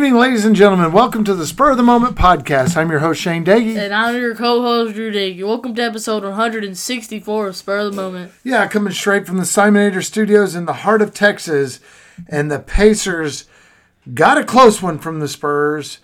[0.00, 0.92] Evening, ladies and gentlemen.
[0.92, 2.74] Welcome to the Spur of the Moment podcast.
[2.74, 3.76] I'm your host, Shane Doege.
[3.76, 5.44] And I'm your co-host Drew Doege.
[5.44, 8.32] Welcome to episode 164 of Spur of the Moment.
[8.42, 11.80] Yeah, coming straight from the Simonator Studios in the heart of Texas.
[12.28, 13.44] And the Pacers
[14.14, 15.98] got a close one from the Spurs.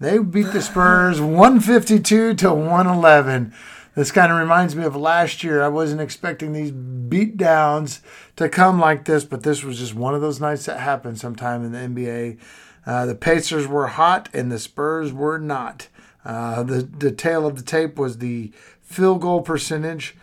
[0.00, 3.52] They beat the Spurs 152 to 111.
[3.94, 5.62] This kind of reminds me of last year.
[5.62, 8.00] I wasn't expecting these beat downs
[8.36, 11.66] to come like this, but this was just one of those nights that happened sometime
[11.66, 12.38] in the NBA.
[12.86, 15.88] Uh, the Pacers were hot and the Spurs were not.
[16.24, 20.16] Uh, the, the tail of the tape was the field goal percentage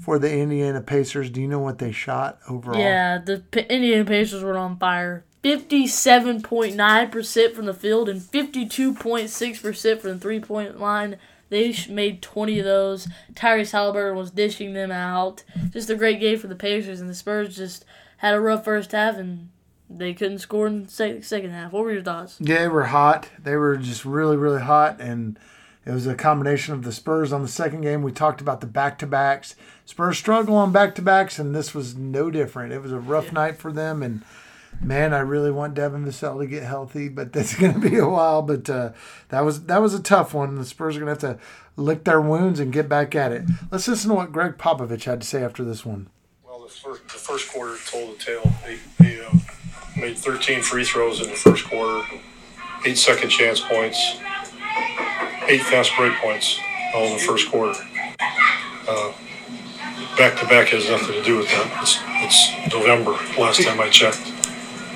[0.00, 1.30] for the Indiana Pacers.
[1.30, 2.80] Do you know what they shot overall?
[2.80, 5.24] Yeah, the P- Indiana Pacers were on fire.
[5.42, 11.16] 57.9% from the field and 52.6% from the three point line.
[11.48, 13.08] They made 20 of those.
[13.34, 15.44] Tyrese Halliburton was dishing them out.
[15.70, 17.84] Just a great game for the Pacers, and the Spurs just
[18.18, 19.50] had a rough first half and
[19.98, 21.72] they couldn't score in the second half.
[21.72, 22.36] What were your thoughts?
[22.40, 23.28] Yeah, they were hot.
[23.38, 25.38] They were just really, really hot, and
[25.84, 28.02] it was a combination of the Spurs on the second game.
[28.02, 29.56] We talked about the back to backs.
[29.84, 32.72] Spurs struggle on back to backs, and this was no different.
[32.72, 34.22] It was a rough night for them, and
[34.80, 38.08] man, I really want Devin Vassell to get healthy, but that's going to be a
[38.08, 38.42] while.
[38.42, 38.92] But uh,
[39.28, 40.54] that was that was a tough one.
[40.54, 41.44] The Spurs are going to have to
[41.76, 43.44] lick their wounds and get back at it.
[43.70, 46.08] Let's listen to what Gregg Popovich had to say after this one.
[46.44, 48.52] Well, the first, the first quarter told the tale.
[48.64, 49.30] They, they uh,
[50.02, 52.04] made 13 free throws in the first quarter,
[52.84, 54.18] eight second chance points,
[55.46, 56.58] eight fast break points
[56.92, 57.78] all in the first quarter.
[60.18, 61.80] Back to back has nothing to do with that.
[61.80, 64.30] It's, it's November, last time I checked.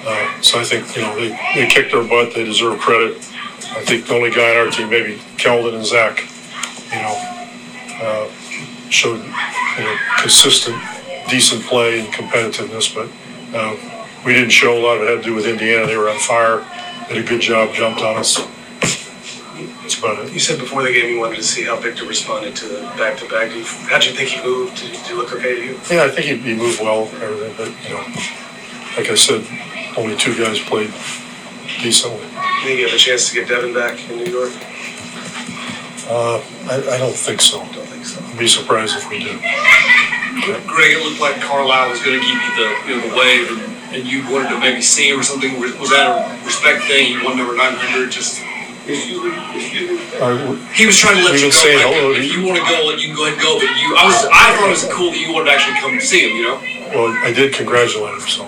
[0.04, 2.34] Uh, so I think, you know, they, they kicked their butt.
[2.34, 3.16] They deserve credit.
[3.16, 6.20] I think the only guy on our team, maybe Keldon and Zach,
[6.92, 7.16] you know,
[8.02, 8.30] uh,
[8.90, 10.76] showed you know, consistent,
[11.30, 13.08] decent play and competitiveness, but
[13.56, 13.95] uh,
[14.26, 15.86] we didn't show a lot of it had to do with Indiana.
[15.86, 16.66] They were on fire,
[17.08, 18.36] did a good job, jumped on us.
[19.82, 20.32] That's about it.
[20.32, 23.50] You said before the game you wanted to see how Victor responded to the back-to-back.
[23.50, 24.76] Do you- How'd you think he moved?
[24.76, 25.80] Did he look okay to you?
[25.90, 28.02] Yeah, I think he, he moved well, everything, but you know,
[28.98, 29.46] like I said,
[29.96, 30.90] only two guys played
[31.80, 32.20] decently.
[32.26, 34.52] You think you have a chance to get Devin back in New York?
[36.08, 36.38] Uh,
[36.68, 37.58] I, I don't think so.
[37.72, 38.22] Don't think so.
[38.24, 39.38] I'd be surprised if we did.
[40.66, 43.50] Gregg, it looked like Carlisle was going to give you the, you know, the wave,
[43.50, 45.58] and, and you wanted to maybe see him or something.
[45.58, 47.12] Was, was that a respect thing?
[47.12, 48.10] You won number 900.
[48.10, 48.42] Just
[50.20, 51.56] All right, he was trying to let you been go.
[51.56, 52.40] saying like, hello if you.
[52.40, 53.58] you want to go, you can go ahead and go.
[53.58, 56.00] But you, I was, I thought it was cool that you wanted to actually come
[56.00, 56.36] see him.
[56.36, 56.58] You know.
[56.94, 58.44] well, I did congratulate him, so.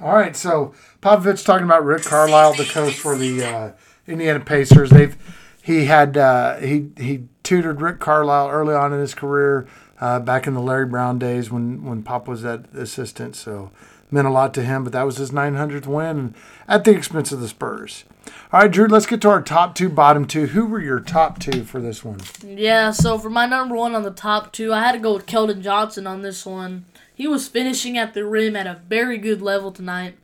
[0.00, 0.72] All right, so
[1.02, 3.72] Popovich talking about Rick Carlisle, the coach for the uh,
[4.06, 4.90] Indiana Pacers.
[4.90, 5.16] They've
[5.62, 9.68] he had uh, he he tutored Rick Carlisle early on in his career,
[10.00, 13.36] uh, back in the Larry Brown days when when Pop was that assistant.
[13.36, 13.70] So
[14.10, 14.84] meant a lot to him.
[14.84, 16.34] But that was his 900th win
[16.68, 18.04] at the expense of the Spurs.
[18.52, 20.46] All right, Drew, let's get to our top two, bottom two.
[20.46, 22.20] Who were your top two for this one?
[22.44, 25.26] Yeah, so for my number one on the top two, I had to go with
[25.26, 26.84] Keldon Johnson on this one.
[27.14, 30.16] He was finishing at the rim at a very good level tonight.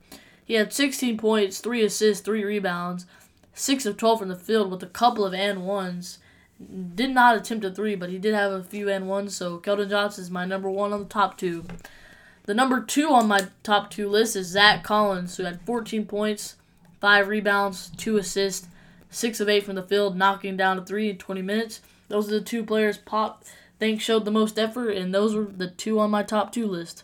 [0.44, 3.06] He had 16 points, 3 assists, 3 rebounds,
[3.54, 6.18] 6 of 12 from the field with a couple of and ones.
[6.94, 9.90] Did not attempt a 3, but he did have a few and ones, so Keldon
[9.90, 11.64] Johnson is my number one on the top two.
[12.46, 16.54] The number two on my top two list is Zach Collins, who had 14 points,
[17.00, 18.68] 5 rebounds, 2 assists,
[19.10, 21.80] 6 of 8 from the field, knocking down a 3 in 20 minutes.
[22.08, 23.44] Those are the two players Pop
[23.80, 27.02] think showed the most effort, and those were the two on my top two list.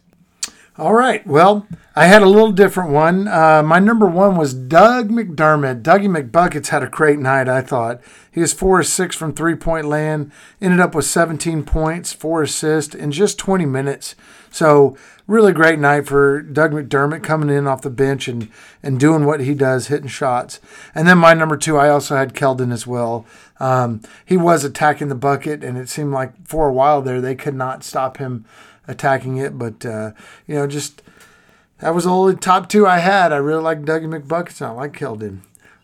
[0.79, 1.27] All right.
[1.27, 3.29] Well, I had a little different one.
[3.29, 5.83] Uh, my number one was Doug McDermott.
[5.83, 8.01] Dougie McBuckets had a great night, I thought.
[8.31, 10.33] He was four or six from three point land,
[10.63, 14.15] ended up with 17 points, four assists in just 20 minutes.
[14.51, 14.97] So,
[15.27, 18.49] really great night for Doug McDermott coming in off the bench and,
[18.83, 20.59] and doing what he does, hitting shots.
[20.95, 23.27] And then my number two, I also had Keldon as well.
[23.61, 27.35] Um, he was attacking the bucket, and it seemed like for a while there they
[27.35, 28.47] could not stop him
[28.89, 29.59] attacking it.
[29.59, 30.13] But, uh,
[30.47, 31.03] you know, just
[31.79, 33.33] that was the only top two I had.
[33.33, 34.61] I really like Dougie McBuckets.
[34.61, 35.41] and I like Keldon.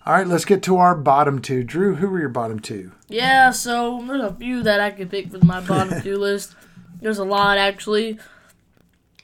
[0.06, 1.62] All right, let's get to our bottom two.
[1.62, 2.92] Drew, who were your bottom two?
[3.08, 6.54] Yeah, so there's a few that I could pick for my bottom two list.
[7.00, 8.18] There's a lot actually.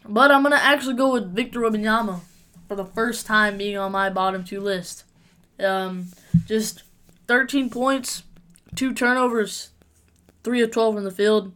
[0.07, 2.21] But I'm gonna actually go with Victor Wembanyama
[2.69, 5.05] for the first time being on my bottom two list.
[5.59, 6.09] Um,
[6.47, 6.83] just
[7.29, 8.25] 13 points,
[8.75, 9.71] two turnovers,
[10.43, 11.53] three of 12 from the field,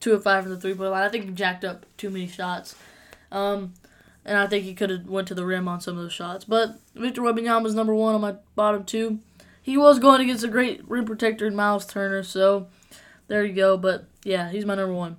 [0.00, 1.02] two of five from the three point line.
[1.02, 2.74] I think he jacked up too many shots.
[3.30, 3.74] Um,
[4.24, 6.44] and I think he could have went to the rim on some of those shots.
[6.44, 9.20] But Victor Wembanyama is number one on my bottom two.
[9.62, 12.68] He was going against a great rim protector in Myles Turner, so
[13.28, 13.76] there you go.
[13.76, 15.16] But yeah, he's my number one.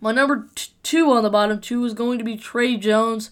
[0.00, 3.30] My number t- two on the bottom two is going to be Tre Jones.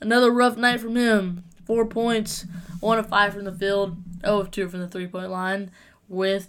[0.00, 1.44] Another rough night from him.
[1.66, 2.46] Four points,
[2.80, 5.70] one of five from the field, 0 of two from the three point line,
[6.08, 6.48] with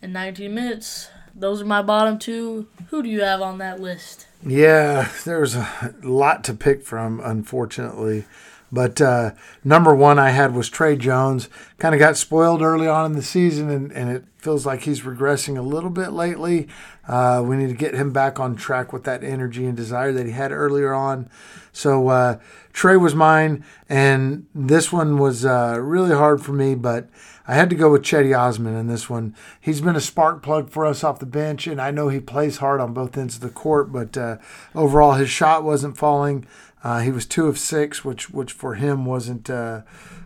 [0.00, 1.10] in 19 minutes.
[1.36, 2.68] Those are my bottom two.
[2.90, 4.26] Who do you have on that list?
[4.46, 8.24] Yeah, there's a lot to pick from, unfortunately.
[8.74, 9.30] But uh,
[9.62, 11.48] number one I had was Tre Jones.
[11.78, 15.02] Kind of got spoiled early on in the season, and, and it feels like he's
[15.02, 16.66] regressing a little bit lately.
[17.06, 20.26] Uh, we need to get him back on track with that energy and desire that
[20.26, 21.30] he had earlier on.
[21.72, 22.40] So uh,
[22.72, 27.08] Tre was mine, and this one was uh, really hard for me, but
[27.46, 29.36] I had to go with Cedi Osman in this one.
[29.60, 32.56] He's been a spark plug for us off the bench, and I know he plays
[32.56, 34.38] hard on both ends of the court, but uh,
[34.74, 36.46] overall his shot wasn't falling.
[36.84, 39.80] Uh, he was two of six, which which for him wasn't uh,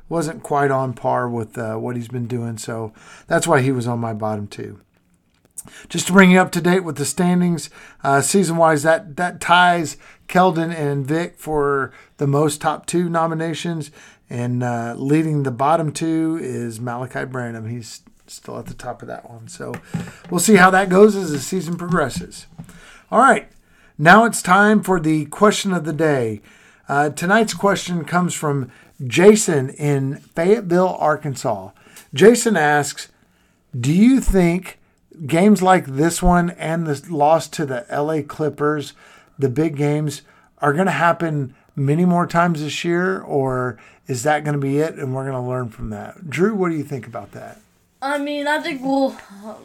[0.08, 2.58] wasn't quite on par with uh, what he's been doing.
[2.58, 2.92] So
[3.28, 4.80] that's why he was on my bottom two.
[5.88, 7.70] Just to bring you up to date with the standings,
[8.02, 9.96] uh, season wise, that that ties
[10.26, 13.92] Keldon and Vic for the most top two nominations,
[14.28, 17.68] and uh, leading the bottom two is Malaki Branham.
[17.68, 19.46] He's still at the top of that one.
[19.48, 19.74] So
[20.28, 22.46] we'll see how that goes as the season progresses.
[23.10, 23.48] All right.
[24.00, 26.40] Now it's time for the question of the day.
[26.88, 28.70] Uh, tonight's question comes from
[29.04, 31.70] Jason in Fayetteville, Arkansas.
[32.14, 33.08] Jason asks
[33.78, 34.78] Do you think
[35.26, 38.92] games like this one and the loss to the LA Clippers,
[39.36, 40.22] the big games,
[40.58, 44.78] are going to happen many more times this year, or is that going to be
[44.78, 46.30] it and we're going to learn from that?
[46.30, 47.60] Drew, what do you think about that?
[48.00, 49.16] I mean, I think we'll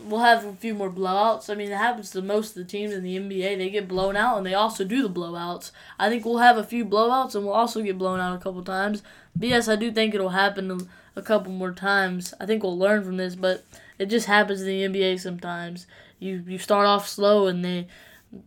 [0.06, 1.52] we'll have a few more blowouts.
[1.52, 3.58] I mean, it happens to most of the teams in the NBA.
[3.58, 5.70] They get blown out, and they also do the blowouts.
[6.00, 8.64] I think we'll have a few blowouts, and we'll also get blown out a couple
[8.64, 9.04] times.
[9.36, 12.34] But yes, I do think it'll happen a couple more times.
[12.40, 13.66] I think we'll learn from this, but
[14.00, 15.86] it just happens in the NBA sometimes.
[16.18, 17.88] You you start off slow, and they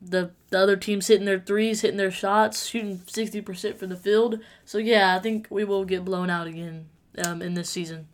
[0.03, 3.97] the the other team's hitting their threes, hitting their shots, shooting sixty percent from the
[3.97, 4.41] field.
[4.65, 6.89] So yeah, I think we will get blown out again
[7.25, 8.09] um, in this season.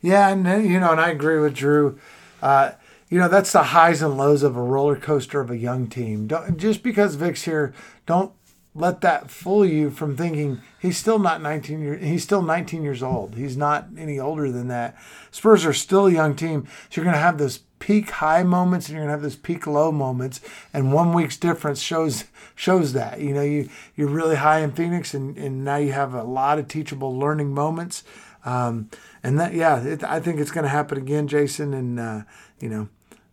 [0.00, 1.98] Yeah, and you know, and I agree with Drew.
[2.40, 2.72] Uh,
[3.08, 6.26] you know, that's the highs and lows of a roller coaster of a young team.
[6.26, 7.72] Don't, just because Vic's here,
[8.06, 8.32] don't
[8.74, 13.02] let that fool you from thinking he's still not 19 years he's still 19 years
[13.02, 14.96] old he's not any older than that
[15.30, 18.86] spurs are still a young team so you're going to have those peak high moments
[18.86, 20.40] and you're going to have those peak low moments
[20.72, 22.24] and one week's difference shows
[22.54, 26.14] shows that you know you you're really high in phoenix and, and now you have
[26.14, 28.04] a lot of teachable learning moments
[28.48, 28.88] um,
[29.22, 32.22] and that yeah it, i think it's going to happen again jason and uh,
[32.60, 32.88] you know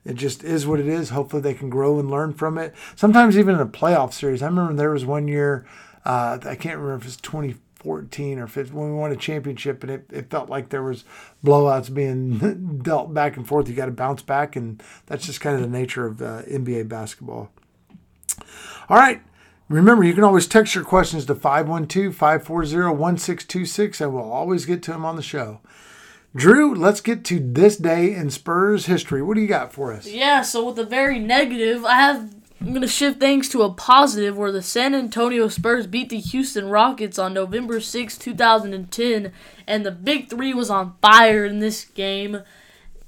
[0.06, 1.10] it just is what it is.
[1.10, 2.76] Hopefully, they can grow and learn from it.
[2.96, 5.66] Sometimes, even in a playoff series, I remember there was one year,
[6.06, 9.82] uh, I can't remember if it was 2014 or 15, when we won a championship,
[9.82, 11.06] and it, it felt like there was
[11.44, 13.68] blowouts being dealt back and forth.
[13.68, 16.88] You got to bounce back, and that's just kind of the nature of uh, NBA
[16.88, 17.50] basketball.
[18.90, 19.22] All right.
[19.68, 24.84] Remember, you can always text your questions to 512 540 1626, and we'll always get
[24.84, 25.60] to them on the show.
[26.36, 29.22] Drew, let's get to this day in Spurs history.
[29.22, 30.08] What do you got for us?
[30.08, 34.38] Yeah, so with a very negative, I have I'm gonna shift things to a positive
[34.38, 39.32] where the San Antonio Spurs beat the Houston Rockets on November 6, 2010,
[39.68, 42.42] and the Big Three was on fire in this game.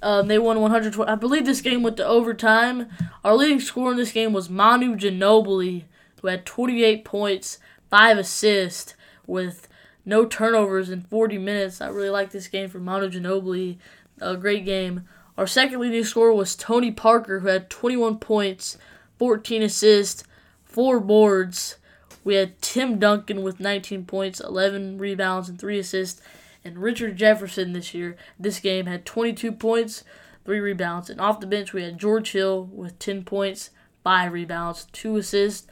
[0.01, 1.11] Um, they won 120.
[1.11, 2.87] I believe this game went to overtime.
[3.23, 5.83] Our leading scorer in this game was Manu Ginobili,
[6.21, 7.59] who had 28 points,
[7.89, 8.93] five assists,
[9.25, 9.67] with
[10.05, 11.81] no turnovers in 40 minutes.
[11.81, 13.77] I really like this game from Manu Ginobili.
[14.19, 15.07] A great game.
[15.37, 18.77] Our second leading scorer was Tony Parker, who had 21 points,
[19.19, 20.23] 14 assists,
[20.65, 21.75] 4 boards.
[22.23, 26.21] We had Tim Duncan with 19 points, 11 rebounds, and 3 assists.
[26.65, 30.03] And Richard Jefferson this year, this game, had 22 points,
[30.45, 31.09] 3 rebounds.
[31.09, 33.69] And off the bench, we had George Hill with 10 points,
[34.03, 35.67] 5 rebounds, 2 assists.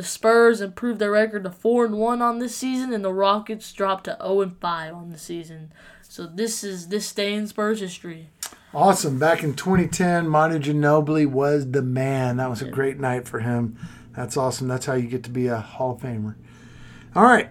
[0.00, 3.70] The Spurs improved their record to four and one on this season, and the Rockets
[3.70, 5.74] dropped to zero and five on the season.
[6.00, 8.30] So this is this day in Spurs history.
[8.72, 9.18] Awesome.
[9.18, 12.38] Back in 2010, Manu Ginobili was the man.
[12.38, 13.76] That was a great night for him.
[14.16, 14.68] That's awesome.
[14.68, 16.34] That's how you get to be a Hall of Famer.
[17.14, 17.50] All right.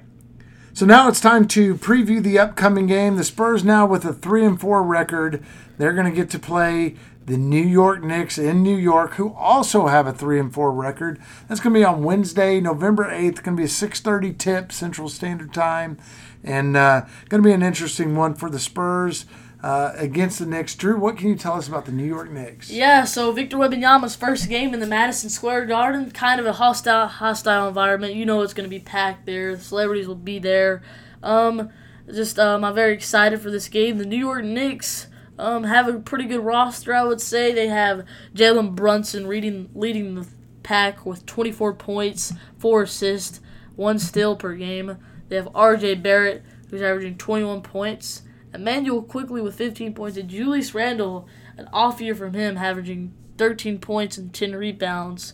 [0.73, 3.15] So now it's time to preview the upcoming game.
[3.15, 5.45] The Spurs now with a three and four record.
[5.79, 6.95] They're going to get to play
[7.25, 11.19] the New York Knicks in New York, who also have a three and four record.
[11.47, 13.43] That's going to be on Wednesday, November eighth.
[13.43, 15.97] Going to be a six thirty tip Central Standard Time,
[16.43, 19.25] and uh, going to be an interesting one for the Spurs.
[19.61, 20.73] Uh, against the Knicks.
[20.73, 22.69] Drew, what can you tell us about the New York Knicks?
[22.69, 27.07] Yeah, so Victor Wembanyama's first game in the Madison Square Garden, kind of a hostile
[27.07, 28.13] hostile environment.
[28.13, 29.57] You know it's going to be packed there.
[29.57, 30.81] The celebrities will be there.
[31.21, 31.71] Um,
[32.07, 33.97] just um, I'm very excited for this game.
[33.97, 35.07] The New York Knicks
[35.39, 37.53] um, have a pretty good roster, I would say.
[37.53, 38.05] They have
[38.35, 40.27] Jalen Brunson leading leading the
[40.63, 43.39] pack with 24 points, four assists,
[43.75, 44.97] one steal per game.
[45.29, 45.95] They have R.J.
[45.95, 48.23] Barrett, who's averaging 21 points.
[48.53, 53.79] Immanuel Quickley with 15 points, and Julius Randle, an off year from him, averaging 13
[53.79, 55.33] points and 10 rebounds.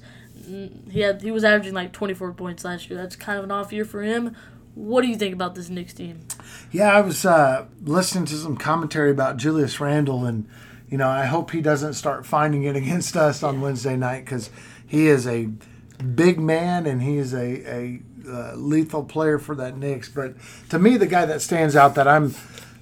[0.92, 3.00] He had he was averaging like 24 points last year.
[3.00, 4.36] That's kind of an off year for him.
[4.76, 6.20] What do you think about this Knicks team?
[6.72, 10.48] Yeah, I was uh, listening to some commentary about Julius Randle, and
[10.90, 14.50] you know, I hope he doesn't start finding it against us on Wednesday night because
[14.86, 15.50] he is a
[16.16, 20.10] big man and he is a, a uh, lethal player for that Knicks.
[20.10, 20.36] But
[20.70, 22.36] to me, the guy that stands out that I'm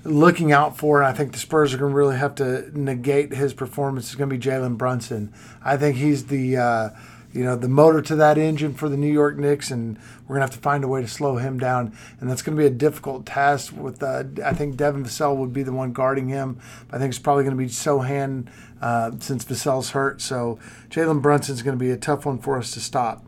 [0.03, 3.33] looking out for, and I think the Spurs are going to really have to negate
[3.33, 5.33] his performance is going to be Jalen Brunson.
[5.63, 6.89] I think he's the uh,
[7.33, 9.97] you know the motor to that engine for the New York Knicks, and
[10.27, 12.67] we're gonna have to find a way to slow him down, and that's to be
[12.67, 13.73] a difficult task.
[13.75, 16.59] With uh, I think Devin Vassell would be the one guarding him.
[16.91, 18.47] I think it's probably to be Sochan
[18.81, 20.59] uh, since Vassell's hurt, so
[20.89, 23.25] Jalen Brunson's to be a tough one for us to stop.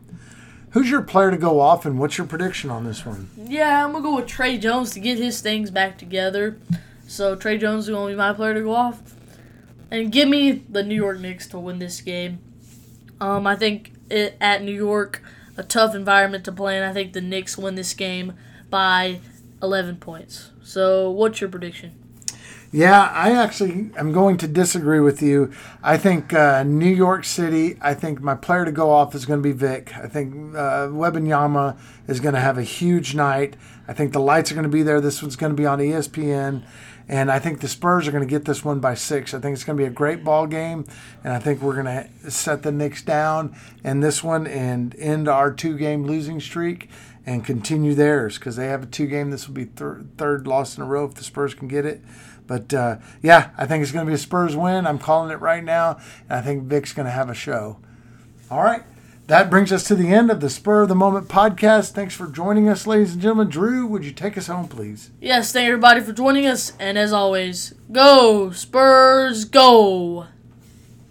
[0.70, 3.28] Who's your player to go off, and what's your prediction on this one?
[3.36, 6.58] Yeah, I'm gonna go with Tre Jones to get his things back together.
[7.08, 9.02] So Tre Jones is gonna be my player to go off,
[9.90, 12.38] and give me the New York Knicks to win this game.
[13.20, 15.22] Um, I think at New York,
[15.56, 16.82] a tough environment to play in.
[16.82, 18.34] I think the Knicks win this game
[18.70, 19.20] by
[19.62, 20.50] 11 points.
[20.62, 21.92] So, what's your prediction?
[22.72, 25.52] Yeah, I actually am going to disagree with you.
[25.82, 27.78] I think uh, New York City.
[27.80, 29.96] I think my player to go off is going to be Vic.
[29.96, 33.56] I think uh, Wembanyama is going to have a huge night.
[33.88, 35.00] I think the lights are going to be there.
[35.00, 36.64] This one's going to be on ESPN,
[37.08, 39.32] and I think the Spurs are going to get this one by six.
[39.32, 40.86] I think it's going to be a great ball game,
[41.22, 45.28] and I think we're going to set the Knicks down in this one and end
[45.28, 46.88] our two-game losing streak
[47.24, 49.30] and continue theirs because they have a two-game.
[49.30, 52.02] This will be thir- third loss in a row if the Spurs can get it.
[52.46, 54.86] But uh, yeah, I think it's going to be a Spurs win.
[54.86, 55.98] I'm calling it right now,
[56.28, 57.78] and I think Vic's going to have a show.
[58.50, 58.82] All right.
[59.26, 61.90] That brings us to the end of the Spur of the Moment podcast.
[61.90, 63.48] Thanks for joining us, ladies and gentlemen.
[63.48, 65.10] Drew, would you take us home, please?
[65.20, 70.26] Yes, thank everybody for joining us, and as always, go Spurs, go!